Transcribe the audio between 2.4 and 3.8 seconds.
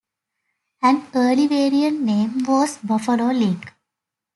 was "Buffalo Lick".